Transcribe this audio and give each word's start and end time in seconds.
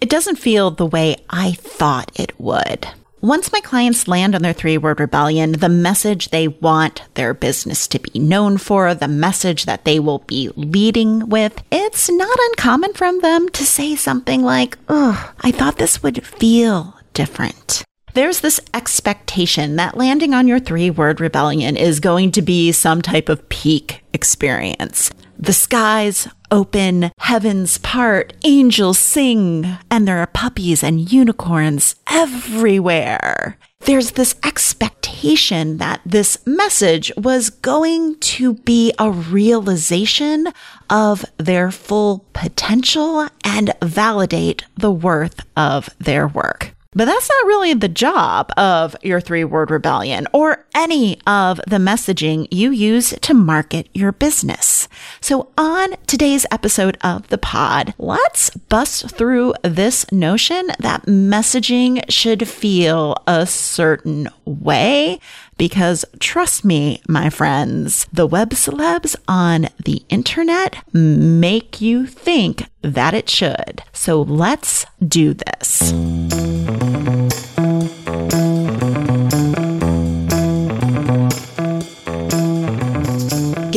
it 0.00 0.08
doesn't 0.08 0.36
feel 0.36 0.70
the 0.70 0.86
way 0.86 1.16
I 1.28 1.52
thought 1.52 2.10
it 2.14 2.38
would. 2.40 2.88
Once 3.22 3.52
my 3.52 3.60
clients 3.60 4.08
land 4.08 4.34
on 4.34 4.40
their 4.40 4.54
three 4.54 4.78
word 4.78 4.98
rebellion, 4.98 5.52
the 5.52 5.68
message 5.68 6.30
they 6.30 6.48
want 6.48 7.02
their 7.14 7.34
business 7.34 7.86
to 7.86 7.98
be 7.98 8.18
known 8.18 8.56
for, 8.56 8.94
the 8.94 9.08
message 9.08 9.66
that 9.66 9.84
they 9.84 10.00
will 10.00 10.20
be 10.20 10.48
leading 10.56 11.28
with, 11.28 11.62
it's 11.70 12.08
not 12.08 12.38
uncommon 12.48 12.94
from 12.94 13.20
them 13.20 13.50
to 13.50 13.66
say 13.66 13.94
something 13.94 14.42
like, 14.42 14.78
Ugh, 14.88 15.34
I 15.42 15.50
thought 15.50 15.76
this 15.76 16.02
would 16.02 16.24
feel 16.24 16.98
different. 17.12 17.84
There's 18.14 18.40
this 18.40 18.58
expectation 18.72 19.76
that 19.76 19.98
landing 19.98 20.32
on 20.32 20.48
your 20.48 20.58
three 20.58 20.88
word 20.88 21.20
rebellion 21.20 21.76
is 21.76 22.00
going 22.00 22.32
to 22.32 22.42
be 22.42 22.72
some 22.72 23.02
type 23.02 23.28
of 23.28 23.46
peak 23.50 24.02
experience. 24.14 25.10
The 25.42 25.54
skies 25.54 26.28
open, 26.50 27.12
heavens 27.18 27.78
part, 27.78 28.34
angels 28.44 28.98
sing, 28.98 29.78
and 29.90 30.06
there 30.06 30.18
are 30.18 30.26
puppies 30.26 30.82
and 30.82 31.10
unicorns 31.10 31.94
everywhere. 32.10 33.56
There's 33.86 34.10
this 34.10 34.34
expectation 34.44 35.78
that 35.78 36.02
this 36.04 36.36
message 36.44 37.10
was 37.16 37.48
going 37.48 38.18
to 38.20 38.52
be 38.52 38.92
a 38.98 39.10
realization 39.10 40.48
of 40.90 41.24
their 41.38 41.70
full 41.70 42.26
potential 42.34 43.26
and 43.42 43.72
validate 43.82 44.64
the 44.76 44.92
worth 44.92 45.40
of 45.56 45.88
their 45.98 46.28
work. 46.28 46.74
But 46.92 47.04
that's 47.04 47.28
not 47.28 47.46
really 47.46 47.72
the 47.72 47.88
job 47.88 48.50
of 48.56 48.96
your 49.00 49.20
three 49.20 49.44
word 49.44 49.70
rebellion 49.70 50.26
or 50.32 50.66
any 50.74 51.20
of 51.24 51.60
the 51.68 51.76
messaging 51.76 52.48
you 52.50 52.72
use 52.72 53.14
to 53.20 53.32
market 53.32 53.88
your 53.94 54.10
business. 54.10 54.88
So 55.20 55.52
on 55.56 55.94
today's 56.08 56.46
episode 56.50 56.98
of 57.02 57.28
the 57.28 57.38
pod, 57.38 57.94
let's 57.96 58.50
bust 58.50 59.08
through 59.10 59.54
this 59.62 60.10
notion 60.10 60.66
that 60.80 61.06
messaging 61.06 62.02
should 62.10 62.48
feel 62.48 63.14
a 63.24 63.46
certain 63.46 64.28
way 64.44 65.20
because 65.58 66.04
trust 66.18 66.64
me, 66.64 67.02
my 67.06 67.30
friends, 67.30 68.08
the 68.12 68.26
web 68.26 68.50
celebs 68.50 69.14
on 69.28 69.68
the 69.84 70.02
internet 70.08 70.82
make 70.92 71.80
you 71.80 72.06
think 72.06 72.68
that 72.82 73.14
it 73.14 73.30
should. 73.30 73.84
So 73.92 74.22
let's 74.22 74.86
do 75.06 75.34
this. 75.34 75.92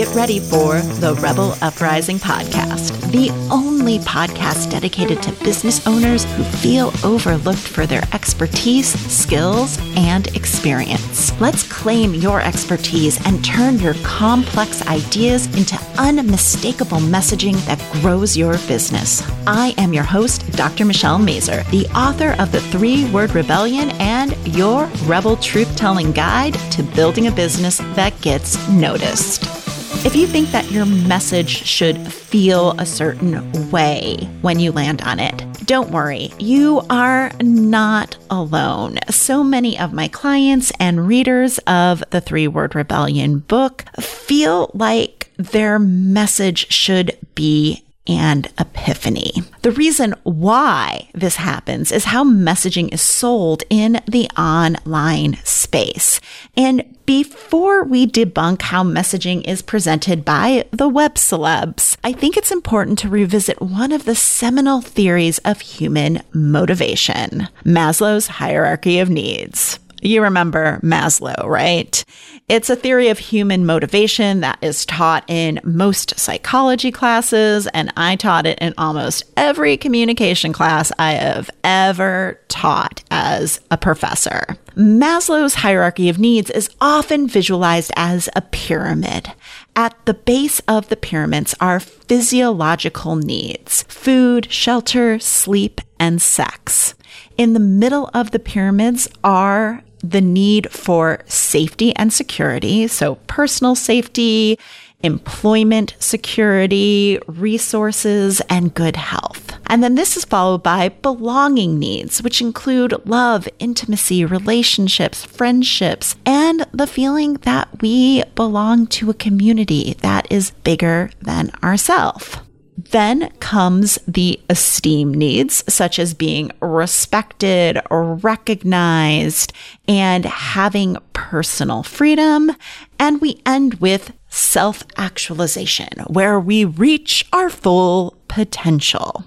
Get 0.03 0.15
ready 0.15 0.41
for 0.41 0.81
the 0.99 1.15
Rebel 1.21 1.55
Uprising 1.61 2.17
podcast, 2.17 2.91
the 3.13 3.29
only 3.49 3.99
podcast 3.99 4.69
dedicated 4.69 5.23
to 5.23 5.31
business 5.45 5.87
owners 5.87 6.25
who 6.25 6.43
feel 6.43 6.91
overlooked 7.05 7.57
for 7.57 7.85
their 7.85 8.03
expertise, 8.11 8.89
skills, 9.09 9.79
and 9.95 10.27
experience. 10.35 11.31
Let's 11.39 11.63
claim 11.63 12.13
your 12.15 12.41
expertise 12.41 13.25
and 13.25 13.45
turn 13.45 13.79
your 13.79 13.93
complex 14.03 14.85
ideas 14.87 15.45
into 15.55 15.79
unmistakable 15.97 16.97
messaging 16.97 17.55
that 17.65 17.79
grows 18.01 18.35
your 18.35 18.57
business. 18.67 19.23
I 19.47 19.73
am 19.77 19.93
your 19.93 20.03
host, 20.03 20.51
Dr. 20.51 20.83
Michelle 20.83 21.17
Mazur, 21.17 21.63
the 21.71 21.87
author 21.95 22.35
of 22.39 22.51
The 22.51 22.59
Three 22.59 23.09
Word 23.11 23.33
Rebellion 23.33 23.91
and 24.01 24.35
your 24.53 24.87
Rebel 25.05 25.37
Truth 25.37 25.77
Telling 25.77 26.11
Guide 26.11 26.55
to 26.71 26.83
Building 26.83 27.27
a 27.27 27.31
Business 27.31 27.77
That 27.95 28.19
Gets 28.19 28.67
Noticed. 28.67 29.62
If 30.05 30.16
you 30.16 30.27
think 30.27 30.49
that 30.52 30.69
your 30.69 30.86
message 30.86 31.49
should 31.49 31.97
feel 32.11 32.72
a 32.72 32.86
certain 32.86 33.72
way 33.72 34.17
when 34.41 34.59
you 34.59 34.72
land 34.72 35.02
on 35.02 35.19
it, 35.19 35.45
don't 35.66 35.91
worry. 35.91 36.31
You 36.39 36.81
are 36.89 37.31
not 37.41 38.17
alone. 38.30 38.99
So 39.09 39.44
many 39.44 39.80
of 39.80 39.94
my 39.94 40.09
clients 40.09 40.71
and 40.80 41.08
readers 41.08 41.58
of 41.59 42.03
the 42.09 42.19
Three 42.19 42.47
Word 42.47 42.75
Rebellion 42.75 43.39
book 43.39 43.86
feel 43.99 44.71
like 44.73 45.31
their 45.37 45.80
message 45.80 46.71
should 46.71 47.17
be 47.33 47.83
and 48.08 48.47
epiphany. 48.59 49.31
The 49.61 49.71
reason 49.71 50.14
why 50.23 51.09
this 51.14 51.37
happens 51.37 51.91
is 51.91 52.05
how 52.05 52.23
messaging 52.23 52.93
is 52.93 53.02
sold 53.02 53.64
in 53.69 54.02
the 54.08 54.30
online 54.37 55.37
space. 55.43 56.19
And 56.58 56.83
before 57.05 57.83
we 57.83 58.08
debunk 58.08 58.61
how 58.63 58.83
messaging 58.83 59.47
is 59.47 59.61
presented 59.61 60.23
by 60.23 60.65
the 60.71 60.87
web 60.87 61.15
celebs, 61.15 61.97
I 62.03 62.13
think 62.13 62.37
it's 62.37 62.52
important 62.52 62.99
to 62.99 63.09
revisit 63.09 63.61
one 63.61 63.92
of 63.92 64.05
the 64.05 64.15
seminal 64.15 64.81
theories 64.81 65.39
of 65.39 65.61
human 65.61 66.21
motivation 66.33 67.47
Maslow's 67.65 68.27
hierarchy 68.27 68.99
of 68.99 69.09
needs. 69.09 69.80
You 70.02 70.21
remember 70.21 70.80
Maslow, 70.83 71.45
right? 71.45 72.03
It's 72.49 72.70
a 72.70 72.76
theory 72.76 73.08
of 73.08 73.20
human 73.20 73.65
motivation 73.65 74.42
that 74.42 74.59
is 74.61 74.86
taught 74.86 75.23
in 75.30 75.61
most 75.64 76.20
psychology 76.20 76.92
classes, 76.92 77.67
and 77.67 77.92
I 77.95 78.17
taught 78.17 78.45
it 78.45 78.59
in 78.59 78.73
almost 78.77 79.23
every 79.37 79.77
communication 79.77 80.52
class 80.52 80.92
I 80.99 81.14
have 81.14 81.49
ever 81.64 82.42
taught 82.49 83.02
as 83.09 83.61
a 83.71 83.77
professor. 83.77 84.58
Maslow's 84.76 85.55
hierarchy 85.55 86.09
of 86.09 86.20
needs 86.20 86.49
is 86.49 86.70
often 86.81 87.30
visualized 87.30 87.93
as 87.95 88.27
a 88.36 88.42
pyramid. 88.42 89.31
At 89.77 89.95
the 90.05 90.14
base 90.14 90.60
of 90.67 90.89
the 90.89 90.98
pyramids 90.98 91.55
are 91.61 91.80
physiological 91.80 93.15
needs 93.15 93.83
food, 93.83 94.52
shelter, 94.52 95.17
sleep, 95.17 95.80
and 95.98 96.21
sex. 96.21 96.93
In 97.37 97.54
the 97.54 97.61
middle 97.61 98.10
of 98.14 98.31
the 98.31 98.39
pyramids 98.39 99.08
are 99.23 99.81
the 100.03 100.21
need 100.21 100.69
for 100.69 101.19
safety 101.25 101.95
and 101.95 102.11
security. 102.11 102.87
So 102.87 103.15
personal 103.27 103.73
safety, 103.73 104.59
employment 105.03 105.95
security, 105.99 107.19
resources, 107.27 108.42
and 108.49 108.73
good 108.73 108.95
health. 108.95 109.58
And 109.67 109.83
then 109.83 109.95
this 109.95 110.15
is 110.17 110.25
followed 110.25 110.63
by 110.63 110.89
belonging 110.89 111.80
needs, 111.80 112.21
which 112.21 112.42
include 112.42 113.05
love, 113.05 113.47
intimacy, 113.59 114.23
relationships, 114.25 115.25
friendships, 115.25 116.15
and 116.25 116.65
the 116.71 116.87
feeling 116.87 117.36
that 117.42 117.81
we 117.81 118.23
belong 118.36 118.87
to 118.87 119.09
a 119.09 119.13
community 119.13 119.95
that 120.02 120.31
is 120.31 120.52
bigger 120.63 121.11
than 121.21 121.52
ourselves. 121.63 122.37
Then 122.78 123.30
comes 123.39 124.00
the 124.08 124.39
esteem 124.50 125.14
needs, 125.14 125.64
such 125.72 126.00
as 126.00 126.14
being 126.14 126.52
respected 126.60 127.80
recognized 127.92 129.54
and 129.88 130.25
having 130.25 130.98
personal 131.13 131.84
freedom. 131.84 132.51
And 133.00 133.22
we 133.22 133.42
end 133.45 133.75
with 133.75 134.13
self 134.30 134.84
actualization, 134.98 135.89
where 136.07 136.39
we 136.39 136.66
reach 136.66 137.25
our 137.31 137.50
full 137.50 138.18
potential. 138.28 139.25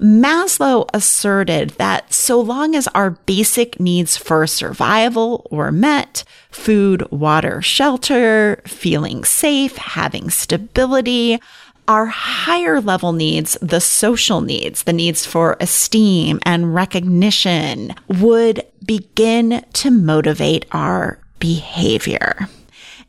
Maslow 0.00 0.88
asserted 0.92 1.70
that 1.70 2.12
so 2.12 2.40
long 2.40 2.74
as 2.74 2.88
our 2.88 3.10
basic 3.10 3.78
needs 3.78 4.16
for 4.16 4.46
survival 4.46 5.46
were 5.52 5.70
met, 5.70 6.24
food, 6.50 7.08
water, 7.12 7.62
shelter, 7.62 8.60
feeling 8.66 9.24
safe, 9.24 9.76
having 9.76 10.30
stability, 10.30 11.40
our 11.88 12.06
higher 12.06 12.80
level 12.80 13.12
needs, 13.12 13.58
the 13.60 13.80
social 13.80 14.40
needs, 14.40 14.84
the 14.84 14.92
needs 14.92 15.26
for 15.26 15.56
esteem 15.60 16.40
and 16.44 16.74
recognition 16.74 17.94
would 18.08 18.64
begin 18.84 19.64
to 19.74 19.90
motivate 19.90 20.66
our 20.72 21.18
behavior. 21.38 22.48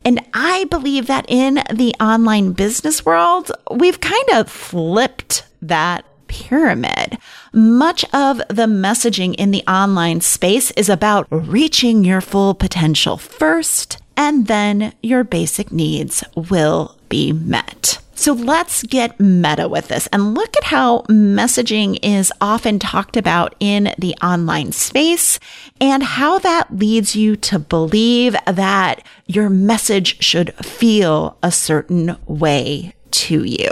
And 0.04 0.24
I 0.34 0.66
believe 0.66 1.08
that 1.08 1.26
in 1.28 1.56
the 1.74 1.96
online 2.00 2.52
business 2.52 3.04
world, 3.06 3.52
we've 3.72 4.00
kind 4.00 4.30
of 4.34 4.50
flipped 4.50 5.48
that 5.62 6.06
pyramid. 6.28 7.18
Much 7.54 8.04
of 8.14 8.38
the 8.50 8.68
messaging 8.68 9.34
in 9.36 9.52
the 9.52 9.64
online 9.68 10.22
space 10.22 10.72
is 10.72 10.90
about 10.90 11.28
reaching 11.32 12.04
your 12.04 12.22
full 12.22 12.54
potential 12.54 13.18
first, 13.18 13.98
and 14.18 14.48
then 14.48 14.94
your 15.02 15.24
basic 15.24 15.72
needs 15.72 16.24
will 16.36 16.98
be 17.10 17.32
met. 17.32 18.00
So 18.18 18.32
let's 18.32 18.82
get 18.84 19.20
meta 19.20 19.68
with 19.68 19.90
this 19.90 20.08
and 20.08 20.34
look 20.34 20.56
at 20.56 20.64
how 20.64 21.02
messaging 21.02 22.00
is 22.02 22.32
often 22.40 22.80
talked 22.80 23.18
about 23.18 23.56
in 23.60 23.94
the 24.00 24.16
online 24.24 24.72
space 24.72 25.38
and 25.82 26.02
how 26.02 26.40
that 26.40 26.76
leads 26.76 27.16
you 27.16 27.36
to 27.36 27.60
believe 27.60 28.36
that 28.48 29.06
your 29.28 29.50
message 29.50 30.24
should 30.24 30.56
feel 30.66 31.38
a 31.44 31.52
certain 31.52 32.18
way 32.26 32.96
to 33.12 33.44
you. 33.44 33.72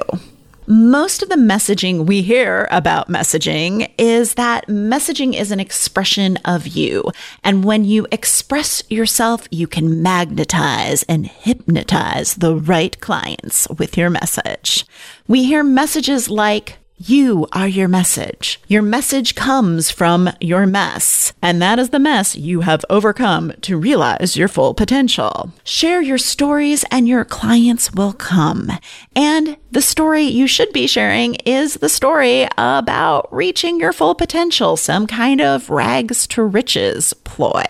Most 0.65 1.21
of 1.21 1.29
the 1.29 1.35
messaging 1.35 2.05
we 2.05 2.21
hear 2.21 2.69
about 2.71 3.09
messaging 3.09 3.91
is 3.97 4.35
that 4.35 4.67
messaging 4.67 5.33
is 5.33 5.51
an 5.51 5.59
expression 5.59 6.37
of 6.45 6.67
you. 6.67 7.11
And 7.43 7.65
when 7.65 7.83
you 7.83 8.07
express 8.11 8.81
yourself, 8.89 9.45
you 9.51 9.67
can 9.67 10.01
magnetize 10.01 11.03
and 11.03 11.27
hypnotize 11.27 12.35
the 12.35 12.55
right 12.55 12.97
clients 13.01 13.67
with 13.77 13.97
your 13.97 14.09
message. 14.09 14.85
We 15.27 15.43
hear 15.43 15.63
messages 15.63 16.29
like, 16.29 16.77
You 17.05 17.47
are 17.51 17.67
your 17.67 17.89
message. 17.89 18.61
Your 18.69 18.81
message 18.81 19.35
comes 19.35 19.91
from 19.91 20.29
your 20.39 20.65
mess, 20.65 21.33
and 21.41 21.61
that 21.61 21.77
is 21.77 21.89
the 21.89 21.99
mess 21.99 22.33
you 22.33 22.61
have 22.61 22.85
overcome 22.89 23.51
to 23.63 23.75
realize 23.75 24.37
your 24.37 24.47
full 24.47 24.73
potential. 24.73 25.51
Share 25.65 26.01
your 26.01 26.17
stories, 26.17 26.85
and 26.91 27.05
your 27.05 27.25
clients 27.25 27.91
will 27.91 28.13
come. 28.13 28.71
And 29.17 29.57
the 29.69 29.81
story 29.81 30.21
you 30.21 30.47
should 30.47 30.71
be 30.71 30.87
sharing 30.87 31.35
is 31.45 31.73
the 31.73 31.89
story 31.89 32.47
about 32.57 33.27
reaching 33.33 33.81
your 33.81 33.91
full 33.91 34.15
potential, 34.15 34.77
some 34.77 35.05
kind 35.05 35.41
of 35.41 35.69
rags 35.69 36.25
to 36.27 36.41
riches 36.41 37.11
ploy. 37.25 37.65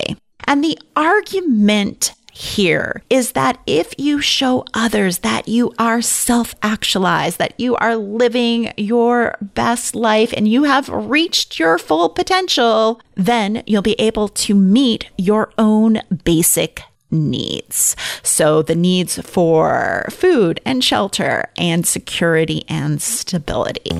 And 0.45 0.63
the 0.63 0.77
argument 0.95 2.13
here 2.33 3.03
is 3.09 3.33
that 3.33 3.59
if 3.67 3.93
you 3.97 4.19
show 4.19 4.65
others 4.73 5.19
that 5.19 5.47
you 5.47 5.73
are 5.77 6.01
self 6.01 6.55
actualized, 6.61 7.37
that 7.37 7.59
you 7.59 7.75
are 7.75 7.95
living 7.95 8.73
your 8.75 9.35
best 9.41 9.95
life 9.95 10.33
and 10.35 10.47
you 10.47 10.63
have 10.63 10.89
reached 10.89 11.59
your 11.59 11.77
full 11.77 12.09
potential, 12.09 12.99
then 13.15 13.63
you'll 13.67 13.81
be 13.81 13.99
able 13.99 14.27
to 14.27 14.55
meet 14.55 15.09
your 15.17 15.51
own 15.57 16.01
basic 16.23 16.81
needs. 17.13 17.95
So 18.23 18.61
the 18.61 18.75
needs 18.75 19.19
for 19.21 20.05
food 20.09 20.59
and 20.65 20.83
shelter 20.83 21.49
and 21.57 21.87
security 21.87 22.65
and 22.67 23.01
stability. 23.01 23.91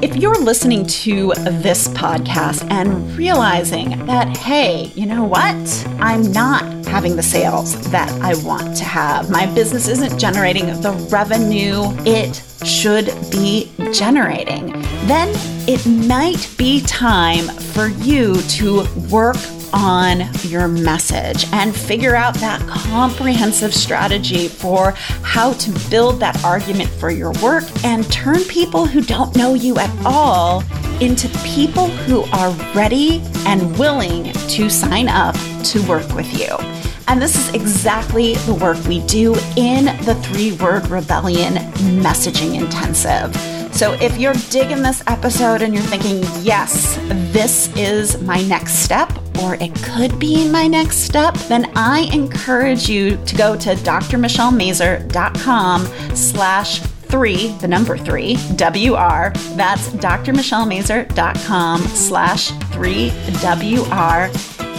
If 0.00 0.16
you're 0.16 0.40
listening 0.40 0.86
to 0.86 1.32
this 1.34 1.88
podcast 1.88 2.68
and 2.70 3.16
realizing 3.16 4.06
that, 4.06 4.36
hey, 4.36 4.86
you 4.94 5.06
know 5.06 5.24
what? 5.24 5.86
I'm 6.00 6.32
not 6.32 6.62
having 6.86 7.16
the 7.16 7.22
sales 7.22 7.90
that 7.90 8.08
I 8.22 8.34
want 8.44 8.76
to 8.78 8.84
have. 8.84 9.30
My 9.30 9.46
business 9.54 9.88
isn't 9.88 10.18
generating 10.18 10.66
the 10.80 10.92
revenue 11.10 11.82
it 12.06 12.42
should 12.66 13.06
be 13.30 13.70
generating. 13.92 14.72
Then 15.06 15.28
it 15.68 15.84
might 15.86 16.48
be 16.56 16.80
time 16.82 17.44
for 17.48 17.88
you 17.88 18.40
to 18.42 18.86
work 19.10 19.36
on 19.72 20.22
your 20.42 20.68
message 20.68 21.46
and 21.52 21.74
figure 21.74 22.14
out 22.14 22.34
that 22.34 22.60
comprehensive 22.68 23.74
strategy 23.74 24.48
for 24.48 24.92
how 25.22 25.52
to 25.54 25.70
build 25.90 26.20
that 26.20 26.42
argument 26.44 26.90
for 26.90 27.10
your 27.10 27.32
work 27.42 27.64
and 27.84 28.10
turn 28.12 28.42
people 28.44 28.86
who 28.86 29.00
don't 29.00 29.36
know 29.36 29.54
you 29.54 29.78
at 29.78 29.90
all 30.04 30.62
into 31.00 31.28
people 31.44 31.88
who 31.88 32.22
are 32.32 32.50
ready 32.74 33.20
and 33.46 33.78
willing 33.78 34.32
to 34.48 34.68
sign 34.68 35.08
up 35.08 35.36
to 35.64 35.82
work 35.88 36.12
with 36.14 36.32
you. 36.38 36.56
And 37.08 37.22
this 37.22 37.36
is 37.36 37.54
exactly 37.54 38.34
the 38.34 38.54
work 38.54 38.82
we 38.86 39.00
do 39.06 39.34
in 39.56 39.86
the 40.04 40.14
Three 40.24 40.52
Word 40.52 40.88
Rebellion 40.88 41.54
Messaging 42.02 42.60
Intensive. 42.60 43.34
So 43.74 43.92
if 43.94 44.18
you're 44.18 44.34
digging 44.50 44.82
this 44.82 45.02
episode 45.06 45.62
and 45.62 45.72
you're 45.72 45.82
thinking, 45.84 46.22
yes, 46.42 46.96
this 47.32 47.74
is 47.76 48.20
my 48.22 48.42
next 48.42 48.80
step, 48.80 49.10
or 49.42 49.54
it 49.54 49.74
could 49.82 50.18
be 50.18 50.50
my 50.50 50.66
next 50.66 50.98
step, 50.98 51.34
then 51.48 51.70
I 51.76 52.00
encourage 52.12 52.88
you 52.88 53.16
to 53.24 53.36
go 53.36 53.56
to 53.56 53.74
drmichellemazur.com 53.74 55.86
slash 56.14 56.80
three, 56.80 57.48
the 57.60 57.68
number 57.68 57.96
three, 57.96 58.34
WR. 58.52 59.32
That's 59.56 59.88
drmichellemazur.com 59.90 61.80
slash 61.82 62.50
three 62.72 63.12
WR 63.42 64.30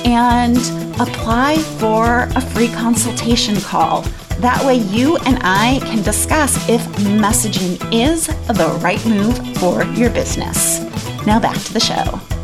and 0.06 0.58
apply 1.02 1.58
for 1.80 2.28
a 2.36 2.42
free 2.42 2.70
consultation 2.70 3.60
call. 3.62 4.04
That 4.40 4.64
way, 4.66 4.76
you 4.76 5.18
and 5.18 5.38
I 5.42 5.80
can 5.84 6.02
discuss 6.02 6.70
if 6.70 6.82
messaging 7.20 7.78
is 7.94 8.28
the 8.28 8.80
right 8.82 9.06
move 9.06 9.36
for 9.58 9.84
your 9.84 10.10
business. 10.12 10.80
Now, 11.26 11.42
back 11.42 11.58
to 11.58 11.74
the 11.74 11.82
show. 11.82 12.39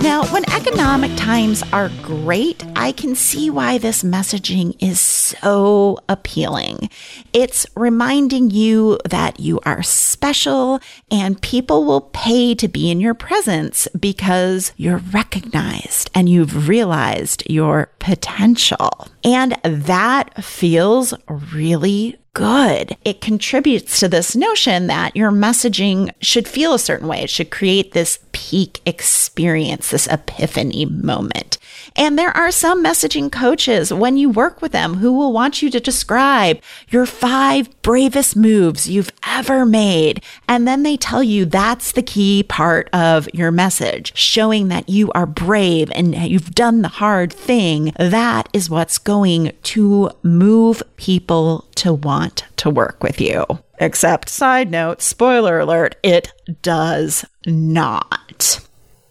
Now, 0.00 0.24
when 0.32 0.48
economic 0.52 1.16
times 1.16 1.64
are 1.72 1.90
great, 2.02 2.64
I 2.76 2.92
can 2.92 3.16
see 3.16 3.50
why 3.50 3.78
this 3.78 4.04
messaging 4.04 4.76
is 4.80 5.00
so 5.00 5.98
appealing. 6.08 6.88
It's 7.32 7.66
reminding 7.74 8.50
you 8.50 8.98
that 9.04 9.40
you 9.40 9.58
are 9.64 9.82
special 9.82 10.78
and 11.10 11.42
people 11.42 11.84
will 11.84 12.02
pay 12.02 12.54
to 12.54 12.68
be 12.68 12.92
in 12.92 13.00
your 13.00 13.14
presence 13.14 13.88
because 13.98 14.72
you're 14.76 14.98
recognized 14.98 16.10
and 16.14 16.28
you've 16.28 16.68
realized 16.68 17.42
your 17.50 17.90
potential. 17.98 19.08
And 19.24 19.58
that 19.64 20.44
feels 20.44 21.12
really 21.52 22.18
good. 22.38 22.96
It 23.04 23.20
contributes 23.20 23.98
to 23.98 24.08
this 24.08 24.36
notion 24.36 24.86
that 24.86 25.16
your 25.16 25.32
messaging 25.32 26.12
should 26.20 26.46
feel 26.46 26.72
a 26.72 26.78
certain 26.78 27.08
way. 27.08 27.22
It 27.22 27.30
should 27.30 27.50
create 27.50 27.92
this 27.92 28.20
peak 28.30 28.80
experience, 28.86 29.90
this 29.90 30.06
epiphany 30.06 30.86
moment. 30.86 31.58
And 31.96 32.16
there 32.16 32.36
are 32.36 32.52
some 32.52 32.84
messaging 32.84 33.30
coaches 33.32 33.92
when 33.92 34.16
you 34.16 34.30
work 34.30 34.62
with 34.62 34.70
them 34.70 34.94
who 34.94 35.12
will 35.12 35.32
want 35.32 35.62
you 35.62 35.70
to 35.70 35.80
describe 35.80 36.60
your 36.90 37.06
five 37.06 37.68
bravest 37.82 38.36
moves 38.36 38.88
you've 38.88 39.10
ever 39.26 39.66
made. 39.66 40.22
And 40.48 40.66
then 40.66 40.84
they 40.84 40.96
tell 40.96 41.24
you 41.24 41.44
that's 41.44 41.90
the 41.90 42.02
key 42.02 42.44
part 42.44 42.88
of 42.92 43.28
your 43.34 43.50
message, 43.50 44.16
showing 44.16 44.68
that 44.68 44.88
you 44.88 45.10
are 45.12 45.26
brave 45.26 45.90
and 45.92 46.14
you've 46.14 46.54
done 46.54 46.82
the 46.82 46.88
hard 46.88 47.32
thing. 47.32 47.92
That 47.98 48.48
is 48.52 48.70
what's 48.70 48.98
going 48.98 49.52
to 49.64 50.10
move 50.22 50.84
people 50.96 51.66
to 51.76 51.92
want 52.28 52.44
to 52.58 52.70
work 52.70 53.02
with 53.02 53.20
you. 53.20 53.44
Except, 53.80 54.28
side 54.28 54.70
note, 54.70 55.00
spoiler 55.00 55.60
alert, 55.60 55.96
it 56.02 56.32
does 56.62 57.24
not. 57.46 58.60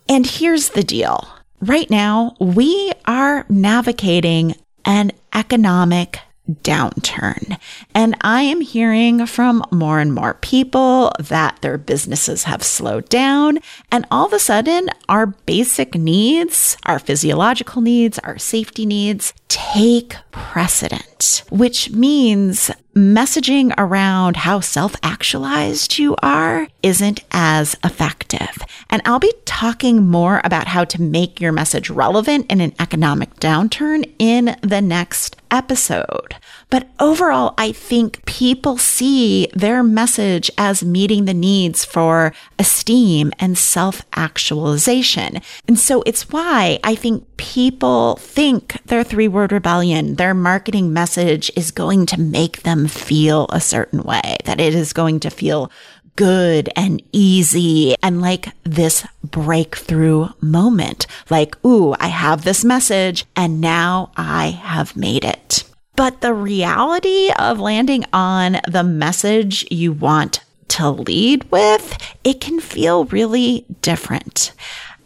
And 0.07 0.27
here's 0.27 0.69
the 0.69 0.83
deal 0.83 1.27
right 1.61 1.89
now, 1.89 2.35
we 2.39 2.91
are 3.05 3.45
navigating 3.49 4.55
an 4.85 5.11
economic 5.33 6.19
downturn. 6.63 7.59
And 7.93 8.15
I 8.21 8.43
am 8.43 8.61
hearing 8.61 9.25
from 9.25 9.63
more 9.71 9.99
and 9.99 10.13
more 10.13 10.35
people 10.35 11.11
that 11.19 11.57
their 11.61 11.77
businesses 11.77 12.43
have 12.43 12.63
slowed 12.63 13.09
down. 13.09 13.59
And 13.91 14.05
all 14.11 14.27
of 14.27 14.33
a 14.33 14.39
sudden, 14.39 14.89
our 15.09 15.25
basic 15.25 15.95
needs, 15.95 16.77
our 16.85 16.99
physiological 16.99 17.81
needs, 17.81 18.17
our 18.19 18.37
safety 18.37 18.85
needs 18.85 19.33
take 19.49 20.15
precedent, 20.31 21.43
which 21.49 21.91
means 21.91 22.71
messaging 22.97 23.73
around 23.77 24.35
how 24.38 24.59
self 24.59 24.95
actualized 25.03 25.99
you 25.99 26.15
are 26.23 26.67
isn't 26.81 27.23
as 27.31 27.75
effective. 27.83 28.57
And 28.89 29.01
I'll 29.05 29.19
be 29.19 29.33
talking 29.45 30.07
more 30.07 30.41
about 30.44 30.67
how 30.67 30.83
to 30.85 31.01
make 31.01 31.39
your 31.39 31.51
message 31.51 31.89
relevant 31.89 32.51
in 32.51 32.60
an 32.60 32.74
economic 32.79 33.36
downturn 33.36 34.12
in 34.17 34.57
the 34.62 34.81
next 34.81 35.36
episode. 35.51 36.36
But 36.70 36.89
overall, 37.00 37.54
I 37.58 37.72
think 37.72 38.25
people 38.25 38.77
see 38.77 39.48
their 39.54 39.84
message 39.84 40.51
as 40.58 40.84
meeting 40.84 41.25
the 41.25 41.34
needs 41.34 41.86
for 41.86 42.34
esteem 42.60 43.32
and 43.39 43.58
self 43.58 44.01
actualization. 44.16 45.42
And 45.68 45.80
so 45.80 46.04
it's 46.06 46.30
why 46.30 46.80
I 46.84 46.96
think 46.96 47.25
people 47.38 48.18
think 48.18 48.82
their 48.86 49.04
three 49.04 49.27
word 49.27 49.51
rebellion, 49.51 50.16
their 50.16 50.34
marketing 50.34 50.92
message 50.92 51.51
is 51.56 51.72
going 51.72 52.06
to 52.08 52.20
make 52.20 52.63
them 52.63 52.88
feel 52.88 53.48
a 53.50 53.62
certain 53.62 54.04
way, 54.04 54.38
that 54.46 54.60
it 54.60 54.75
is 54.75 54.92
going 54.94 55.20
to 55.22 55.30
feel 55.30 55.72
good 56.17 56.69
and 56.75 57.01
easy 57.13 57.95
and 58.03 58.19
like 58.21 58.50
this 58.63 59.05
breakthrough 59.24 60.27
moment. 60.41 61.07
Like, 61.29 61.55
ooh, 61.65 61.95
I 62.00 62.07
have 62.07 62.43
this 62.43 62.65
message 62.65 63.25
and 63.36 63.62
now 63.62 64.12
I 64.17 64.47
have 64.47 64.97
made 64.97 65.24
it. 65.24 65.63
But 65.95 66.19
the 66.21 66.33
reality 66.33 67.31
of 67.39 67.59
landing 67.59 68.03
on 68.12 68.57
the 68.67 68.83
message 68.83 69.65
you 69.71 69.93
want 69.93 70.41
to 70.69 70.89
lead 70.89 71.50
with, 71.50 71.97
it 72.24 72.41
can 72.41 72.59
feel 72.59 73.05
really 73.05 73.65
different. 73.81 74.51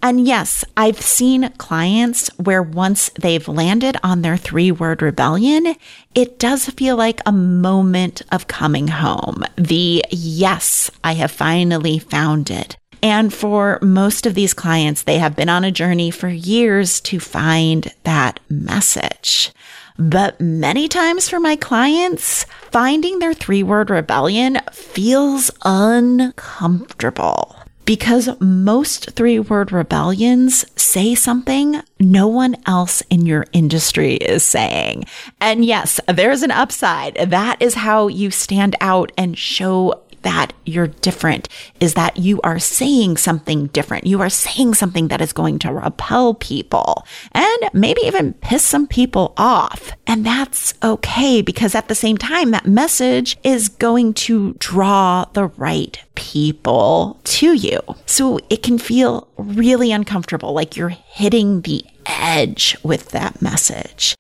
And 0.04 0.26
yes, 0.26 0.66
I've 0.76 1.00
seen 1.00 1.52
clients 1.58 2.30
where 2.38 2.64
once 2.64 3.10
they've 3.20 3.48
landed 3.48 3.98
on 4.04 4.24
their 4.24 4.36
three 4.36 4.72
word 4.72 5.04
rebellion, 5.04 5.76
it 6.16 6.40
does 6.40 6.66
feel 6.70 6.96
like 6.96 7.22
a 7.26 7.32
moment 7.32 8.24
of 8.32 8.48
coming 8.48 8.88
home. 8.88 9.44
The 9.58 10.04
yes, 10.10 10.90
I 11.04 11.14
have 11.14 11.30
finally 11.32 12.00
found 12.00 12.50
it. 12.50 12.78
And 13.04 13.32
for 13.34 13.78
most 13.82 14.26
of 14.26 14.34
these 14.34 14.56
clients, 14.56 15.04
they 15.04 15.20
have 15.20 15.36
been 15.36 15.50
on 15.50 15.64
a 15.64 15.72
journey 15.72 16.10
for 16.12 16.30
years 16.30 17.00
to 17.02 17.20
find 17.20 17.94
that 18.04 18.40
message. 18.50 19.52
But 19.98 20.40
many 20.42 20.88
times 20.88 21.30
for 21.30 21.40
my 21.40 21.56
clients, 21.56 22.46
finding 22.72 23.20
their 23.20 23.34
three 23.36 23.62
word 23.62 23.92
rebellion 23.92 24.60
feels 24.72 25.52
uncomfortable 25.64 27.56
because 27.86 28.30
most 28.40 29.12
three 29.12 29.40
word 29.40 29.72
rebellions 29.72 30.66
say 30.76 31.16
something 31.16 31.82
no 32.00 32.28
one 32.28 32.56
else 32.66 33.02
in 33.10 33.26
your 33.26 33.46
industry 33.54 34.16
is 34.16 34.44
saying. 34.44 35.06
And 35.40 35.64
yes, 35.64 36.00
there's 36.08 36.44
an 36.44 36.52
upside. 36.52 37.16
That 37.16 37.62
is 37.62 37.76
how 37.76 38.08
you 38.08 38.32
stand 38.32 38.76
out 38.82 39.12
and 39.18 39.38
show 39.38 40.02
that 40.24 40.54
you're 40.66 40.88
different 40.88 41.48
is 41.80 41.94
that 41.96 42.18
you 42.18 42.40
are 42.42 42.60
saying 42.60 43.18
something 43.18 43.68
different. 43.68 44.06
You 44.06 44.22
are 44.22 44.30
saying 44.30 44.76
something 44.76 45.08
that 45.10 45.22
is 45.22 45.34
going 45.34 45.60
to 45.60 45.74
repel 45.74 46.34
people 46.34 47.06
and 47.32 47.70
maybe 47.74 48.02
even 48.02 48.34
piss 48.34 48.64
some 48.64 48.88
people 48.88 49.34
off. 49.38 49.92
And 50.08 50.26
that's 50.26 50.74
okay 50.84 51.42
because 51.42 51.76
at 51.76 51.88
the 51.88 51.96
same 51.96 52.18
time, 52.18 52.52
that 52.52 52.66
message 52.66 53.38
is 53.44 53.70
going 53.70 54.14
to 54.14 54.56
draw 54.60 55.26
the 55.34 55.48
right 55.48 56.02
people 56.16 57.20
to 57.24 57.54
you. 57.54 57.80
So 58.06 58.40
it 58.50 58.64
can 58.64 58.78
feel 58.78 59.28
really 59.38 59.92
uncomfortable, 59.92 60.54
like 60.54 60.76
you're 60.76 60.90
hitting 60.90 61.62
the 61.62 61.84
edge 62.06 62.78
with 62.84 63.10
that 63.10 63.42
message. 63.42 64.16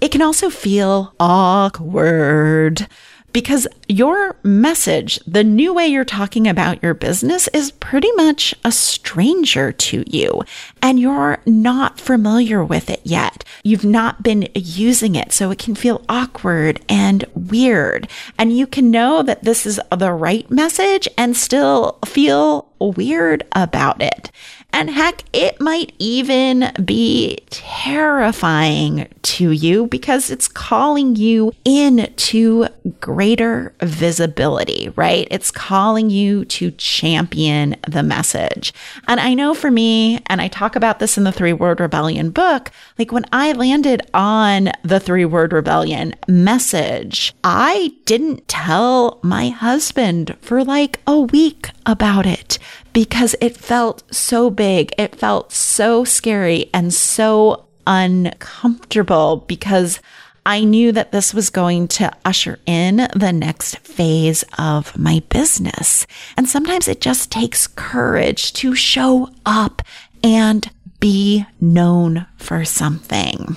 It 0.00 0.12
can 0.12 0.22
also 0.22 0.50
feel 0.50 1.14
awkward 1.18 2.86
because 3.32 3.66
your 3.88 4.36
message, 4.42 5.20
the 5.26 5.44
new 5.44 5.74
way 5.74 5.86
you're 5.86 6.04
talking 6.04 6.48
about 6.48 6.82
your 6.82 6.94
business 6.94 7.48
is 7.48 7.70
pretty 7.70 8.10
much 8.12 8.54
a 8.64 8.72
stranger 8.72 9.72
to 9.72 10.04
you 10.06 10.42
and 10.80 10.98
you're 10.98 11.38
not 11.44 12.00
familiar 12.00 12.64
with 12.64 12.88
it 12.88 13.00
yet. 13.04 13.44
You've 13.62 13.84
not 13.84 14.22
been 14.22 14.48
using 14.54 15.14
it. 15.14 15.32
So 15.32 15.50
it 15.50 15.58
can 15.58 15.74
feel 15.74 16.04
awkward 16.08 16.80
and 16.88 17.24
weird. 17.34 18.08
And 18.38 18.56
you 18.56 18.66
can 18.66 18.90
know 18.90 19.22
that 19.22 19.44
this 19.44 19.66
is 19.66 19.80
the 19.94 20.12
right 20.12 20.50
message 20.50 21.08
and 21.18 21.36
still 21.36 21.98
feel 22.06 22.68
weird 22.78 23.44
about 23.52 24.00
it. 24.00 24.30
And 24.76 24.90
heck, 24.90 25.22
it 25.32 25.58
might 25.58 25.94
even 25.98 26.70
be 26.84 27.38
terrifying 27.48 29.08
to 29.22 29.50
you 29.50 29.86
because 29.86 30.28
it's 30.28 30.48
calling 30.48 31.16
you 31.16 31.54
into 31.64 32.66
greater 33.00 33.74
visibility, 33.80 34.92
right? 34.94 35.26
It's 35.30 35.50
calling 35.50 36.10
you 36.10 36.44
to 36.44 36.72
champion 36.72 37.76
the 37.88 38.02
message. 38.02 38.74
And 39.08 39.18
I 39.18 39.32
know 39.32 39.54
for 39.54 39.70
me, 39.70 40.20
and 40.26 40.42
I 40.42 40.48
talk 40.48 40.76
about 40.76 40.98
this 40.98 41.16
in 41.16 41.24
the 41.24 41.32
Three 41.32 41.54
Word 41.54 41.80
Rebellion 41.80 42.28
book, 42.28 42.70
like 42.98 43.12
when 43.12 43.24
I 43.32 43.52
landed 43.52 44.02
on 44.12 44.72
the 44.82 45.00
Three 45.00 45.24
Word 45.24 45.54
Rebellion 45.54 46.14
message, 46.28 47.34
I 47.42 47.94
didn't 48.04 48.46
tell 48.46 49.20
my 49.22 49.48
husband 49.48 50.36
for 50.42 50.62
like 50.62 51.00
a 51.06 51.18
week 51.18 51.70
about 51.86 52.26
it 52.26 52.58
because 52.96 53.36
it 53.42 53.54
felt 53.54 54.02
so 54.10 54.48
big. 54.48 54.90
It 54.96 55.14
felt 55.14 55.52
so 55.52 56.02
scary 56.02 56.70
and 56.72 56.94
so 56.94 57.66
uncomfortable 57.86 59.44
because 59.46 60.00
I 60.46 60.64
knew 60.64 60.92
that 60.92 61.12
this 61.12 61.34
was 61.34 61.50
going 61.50 61.88
to 61.88 62.10
usher 62.24 62.58
in 62.64 63.06
the 63.14 63.34
next 63.34 63.80
phase 63.80 64.44
of 64.56 64.96
my 64.96 65.20
business. 65.28 66.06
And 66.38 66.48
sometimes 66.48 66.88
it 66.88 67.02
just 67.02 67.30
takes 67.30 67.66
courage 67.66 68.54
to 68.54 68.74
show 68.74 69.28
up 69.44 69.82
and 70.24 70.70
be 70.98 71.44
known 71.60 72.24
for 72.38 72.64
something. 72.64 73.56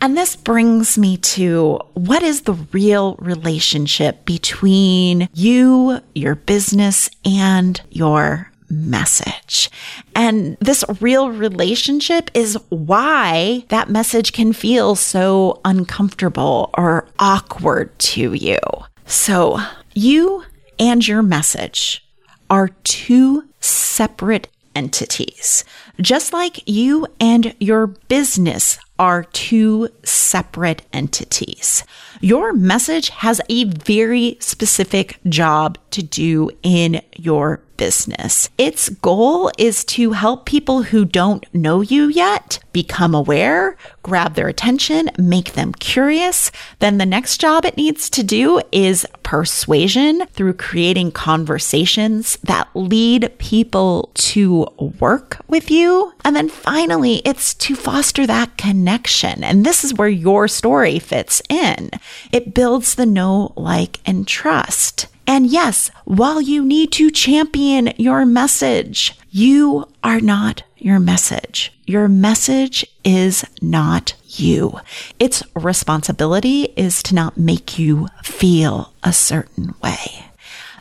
And 0.00 0.16
this 0.16 0.36
brings 0.36 0.96
me 0.96 1.16
to 1.16 1.80
what 1.94 2.22
is 2.22 2.42
the 2.42 2.52
real 2.52 3.16
relationship 3.16 4.24
between 4.24 5.28
you, 5.34 5.98
your 6.14 6.36
business, 6.36 7.10
and 7.24 7.80
your 7.90 8.52
message. 8.68 9.70
And 10.14 10.56
this 10.60 10.84
real 11.00 11.30
relationship 11.30 12.30
is 12.34 12.58
why 12.68 13.64
that 13.68 13.88
message 13.88 14.32
can 14.32 14.52
feel 14.52 14.94
so 14.94 15.60
uncomfortable 15.64 16.70
or 16.76 17.06
awkward 17.18 17.96
to 17.98 18.34
you. 18.34 18.58
So 19.06 19.58
you 19.94 20.44
and 20.78 21.06
your 21.06 21.22
message 21.22 22.04
are 22.50 22.68
two 22.84 23.44
separate 23.60 24.48
entities, 24.74 25.64
just 26.00 26.32
like 26.32 26.68
you 26.68 27.06
and 27.18 27.54
your 27.58 27.86
business 27.86 28.78
are 28.98 29.24
two 29.24 29.88
separate 30.04 30.82
entities. 30.92 31.84
Your 32.20 32.52
message 32.52 33.10
has 33.10 33.40
a 33.48 33.64
very 33.64 34.36
specific 34.40 35.18
job 35.28 35.78
to 35.90 36.02
do 36.02 36.50
in 36.62 37.02
your 37.16 37.60
business. 37.76 38.48
Its 38.58 38.88
goal 38.88 39.50
is 39.58 39.84
to 39.84 40.12
help 40.12 40.46
people 40.46 40.82
who 40.84 41.04
don't 41.04 41.46
know 41.54 41.80
you 41.80 42.08
yet 42.08 42.58
become 42.72 43.14
aware, 43.14 43.76
grab 44.02 44.34
their 44.34 44.48
attention, 44.48 45.10
make 45.18 45.54
them 45.54 45.72
curious. 45.72 46.50
Then 46.78 46.98
the 46.98 47.06
next 47.06 47.40
job 47.40 47.64
it 47.64 47.76
needs 47.76 48.10
to 48.10 48.22
do 48.22 48.60
is 48.70 49.06
persuasion 49.22 50.26
through 50.26 50.54
creating 50.54 51.12
conversations 51.12 52.36
that 52.44 52.68
lead 52.74 53.32
people 53.38 54.10
to 54.14 54.66
work 55.00 55.38
with 55.48 55.70
you. 55.70 56.12
And 56.24 56.36
then 56.36 56.48
finally, 56.48 57.22
it's 57.24 57.54
to 57.54 57.74
foster 57.74 58.26
that 58.26 58.56
connection. 58.56 59.42
And 59.42 59.64
this 59.64 59.84
is 59.84 59.94
where 59.94 60.08
your 60.08 60.48
story 60.48 60.98
fits 60.98 61.42
in. 61.48 61.90
It 62.32 62.54
builds 62.54 62.94
the 62.94 63.06
know, 63.06 63.52
like, 63.56 64.00
and 64.06 64.26
trust. 64.26 65.08
And 65.26 65.46
yes, 65.46 65.90
while 66.04 66.40
you 66.40 66.64
need 66.64 66.92
to 66.92 67.10
champion 67.10 67.92
your 67.96 68.24
message, 68.24 69.18
you 69.30 69.88
are 70.04 70.20
not 70.20 70.62
your 70.76 71.00
message. 71.00 71.72
Your 71.84 72.08
message 72.08 72.86
is 73.04 73.44
not 73.60 74.14
you. 74.26 74.78
Its 75.18 75.42
responsibility 75.54 76.64
is 76.76 77.02
to 77.04 77.14
not 77.14 77.36
make 77.36 77.78
you 77.78 78.08
feel 78.22 78.92
a 79.02 79.12
certain 79.12 79.74
way. 79.82 80.26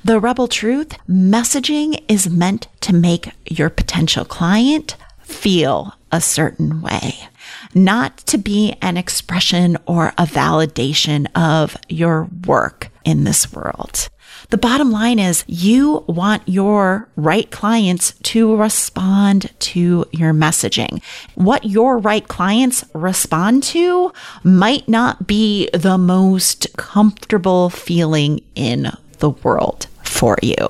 The 0.03 0.19
rebel 0.19 0.47
truth 0.47 0.95
messaging 1.09 2.03
is 2.07 2.29
meant 2.29 2.67
to 2.81 2.93
make 2.93 3.31
your 3.45 3.71
potential 3.71 4.25
client 4.25 4.95
feel 5.21 5.95
a 6.11 6.21
certain 6.21 6.81
way, 6.81 7.15
not 7.73 8.17
to 8.27 8.37
be 8.37 8.75
an 8.81 8.97
expression 8.97 9.77
or 9.87 10.09
a 10.09 10.25
validation 10.25 11.25
of 11.35 11.75
your 11.89 12.29
work 12.45 12.91
in 13.05 13.23
this 13.23 13.53
world. 13.53 14.09
The 14.49 14.57
bottom 14.57 14.91
line 14.91 15.19
is 15.19 15.43
you 15.47 16.03
want 16.07 16.43
your 16.45 17.07
right 17.15 17.49
clients 17.49 18.13
to 18.23 18.55
respond 18.55 19.51
to 19.59 20.05
your 20.11 20.33
messaging. 20.33 21.01
What 21.35 21.65
your 21.65 21.97
right 21.97 22.27
clients 22.27 22.83
respond 22.93 23.63
to 23.63 24.11
might 24.43 24.87
not 24.89 25.25
be 25.25 25.69
the 25.73 25.97
most 25.97 26.75
comfortable 26.77 27.69
feeling 27.69 28.41
in 28.55 28.91
the 29.19 29.29
world 29.29 29.87
for 30.03 30.37
you. 30.41 30.67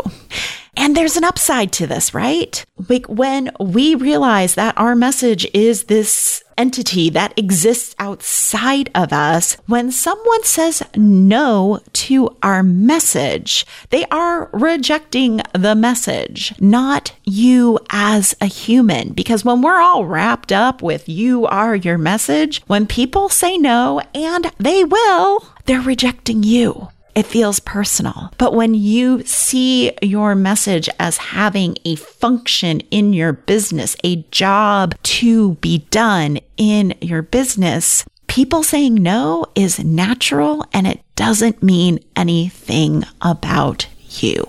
And 0.77 0.96
there's 0.96 1.17
an 1.17 1.24
upside 1.24 1.72
to 1.74 1.88
this, 1.88 2.13
right? 2.13 2.63
Like 2.89 3.05
when 3.08 3.51
we 3.60 3.96
realize 3.96 4.55
that 4.55 4.77
our 4.77 4.96
message 4.96 5.48
is 5.53 5.86
this 5.86 6.44
entity 6.58 7.10
that 7.10 7.38
exists 7.38 7.96
outside 8.00 8.89
of 8.96 9.12
us, 9.12 9.58
when 9.67 9.91
someone 9.91 10.44
says 10.44 10.84
no 10.96 11.79
to 11.94 12.36
our 12.41 12.63
message, 12.63 13.65
they 13.89 14.05
are 14.05 14.50
rejecting 14.53 15.41
the 15.53 15.75
message, 15.75 16.53
not 16.60 17.13
you 17.24 17.79
as 17.89 18.36
a 18.39 18.46
human. 18.46 19.13
Because 19.13 19.44
when 19.44 19.62
we're 19.62 19.82
all 19.82 20.05
wrapped 20.05 20.51
up 20.51 20.82
with 20.82 21.10
you 21.10 21.46
are 21.46 21.75
your 21.75 21.98
message, 21.98 22.62
when 22.67 22.88
people 22.88 23.29
say 23.29 23.58
no, 23.58 24.01
and 24.13 24.51
they 24.58 24.84
will, 24.84 25.46
they're 25.65 25.82
rejecting 25.82 26.44
you 26.44 26.89
it 27.16 27.26
feels 27.26 27.60
personal. 27.60 28.32
But 28.38 28.54
when 28.54 28.74
you 28.74 29.24
see 29.24 29.94
your 30.02 30.36
message 30.36 30.90
as 31.00 31.18
having 31.18 31.78
a 31.86 31.96
function 31.96 32.82
in 32.92 33.14
your 33.14 33.34
business, 33.34 33.96
a 34.04 34.18
job 34.32 34.96
to 35.04 35.56
be 35.56 35.80
done 35.90 36.40
in 36.58 36.94
your 37.02 37.22
business, 37.22 38.06
people 38.28 38.64
saying 38.64 38.96
no 38.96 39.46
is 39.56 39.84
natural 39.84 40.66
and 40.74 40.86
it 40.86 41.02
doesn't 41.16 41.64
mean 41.64 42.00
anything 42.16 43.06
about 43.22 43.88
you. 44.22 44.46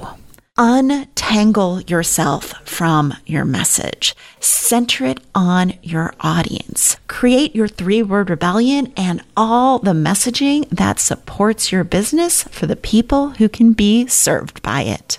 Untangle 0.59 1.83
yourself 1.83 2.55
from 2.67 3.13
your 3.27 3.45
message. 3.45 4.17
Center 4.41 5.05
it 5.05 5.21
on 5.35 5.75
your 5.83 6.15
audience. 6.21 6.97
Create 7.09 7.55
your 7.55 7.69
three 7.69 8.03
word 8.03 8.31
rebellion 8.31 8.91
and 8.97 9.23
all 9.37 9.79
the 9.79 9.91
messaging 9.91 10.67
that 10.71 10.99
supports 10.99 11.71
your 11.71 11.85
business 11.85 12.45
for 12.45 12.65
the 12.65 12.75
people 12.75 13.31
who 13.31 13.51
can 13.51 13.75
be 13.75 14.07
served 14.07 14.63
by 14.63 14.81
it. 14.81 15.17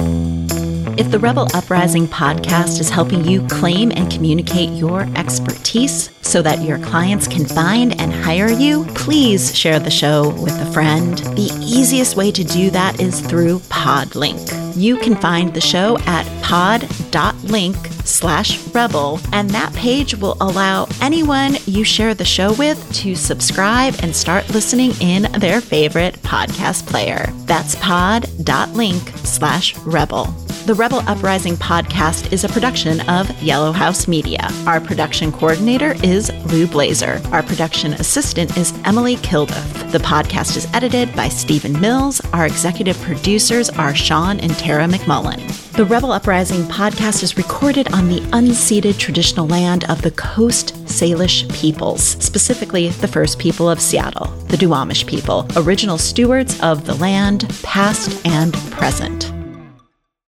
If 1.00 1.12
the 1.12 1.20
Rebel 1.20 1.48
Uprising 1.54 2.08
podcast 2.08 2.80
is 2.80 2.90
helping 2.90 3.24
you 3.24 3.46
claim 3.48 3.92
and 3.92 4.12
communicate 4.12 4.72
your 4.72 5.02
expertise 5.16 6.10
so 6.24 6.42
that 6.42 6.64
your 6.64 6.80
clients 6.80 7.28
can 7.28 7.46
find 7.46 8.02
and 8.02 8.12
hire 8.12 8.50
you, 8.50 8.86
please 8.96 9.56
share 9.56 9.80
the 9.80 9.92
show 9.92 10.30
with 10.42 10.60
a 10.60 10.74
friend. 10.74 11.20
The 11.20 11.52
easiest 11.62 12.16
way 12.16 12.32
to 12.32 12.44
do 12.44 12.72
that 12.72 13.00
is 13.00 13.22
through 13.22 13.60
Podlink. 13.60 14.67
You 14.78 14.98
can 14.98 15.16
find 15.16 15.52
the 15.52 15.60
show 15.60 15.98
at 16.06 16.28
pod.link 16.44 17.76
slash 18.06 18.64
rebel, 18.68 19.20
and 19.34 19.50
that 19.50 19.74
page 19.74 20.14
will 20.14 20.38
allow 20.40 20.88
anyone 21.02 21.58
you 21.66 21.84
share 21.84 22.14
the 22.14 22.24
show 22.24 22.54
with 22.54 22.94
to 22.94 23.16
subscribe 23.16 23.96
and 24.04 24.16
start 24.16 24.48
listening 24.50 24.92
in 25.02 25.24
their 25.40 25.62
favorite 25.62 26.14
podcast 26.22 26.86
player. 26.86 27.26
That's 27.48 27.74
pod.link 27.76 29.10
slash 29.24 29.76
rebel. 29.80 30.47
The 30.68 30.76
Rebel 30.76 31.00
Uprising 31.08 31.56
podcast 31.56 32.34
is 32.34 32.44
a 32.44 32.50
production 32.50 33.00
of 33.10 33.32
Yellow 33.42 33.72
House 33.72 34.06
Media. 34.06 34.50
Our 34.66 34.82
production 34.82 35.32
coordinator 35.32 35.96
is 36.04 36.30
Lou 36.52 36.68
Blazer. 36.68 37.22
Our 37.32 37.42
production 37.42 37.94
assistant 37.94 38.58
is 38.58 38.78
Emily 38.84 39.16
Kilduff. 39.16 39.92
The 39.94 40.00
podcast 40.00 40.58
is 40.58 40.68
edited 40.74 41.16
by 41.16 41.30
Stephen 41.30 41.80
Mills. 41.80 42.20
Our 42.34 42.46
executive 42.46 43.00
producers 43.00 43.70
are 43.70 43.96
Sean 43.96 44.42
and 44.42 44.54
Tara 44.58 44.88
McMullin. 44.88 45.40
The 45.72 45.86
Rebel 45.86 46.12
Uprising 46.12 46.64
podcast 46.64 47.24
is 47.24 47.38
recorded 47.38 47.94
on 47.94 48.10
the 48.10 48.20
unceded 48.32 48.98
traditional 48.98 49.48
land 49.48 49.90
of 49.90 50.02
the 50.02 50.12
Coast 50.12 50.76
Salish 50.84 51.50
peoples, 51.56 52.04
specifically 52.04 52.90
the 52.90 53.08
First 53.08 53.40
People 53.40 53.70
of 53.70 53.80
Seattle, 53.80 54.28
the 54.50 54.58
Duwamish 54.58 55.08
people, 55.08 55.48
original 55.56 55.98
stewards 55.98 56.60
of 56.60 56.86
the 56.86 56.96
land, 56.96 57.50
past 57.64 58.22
and 58.26 58.54
present. 58.70 59.37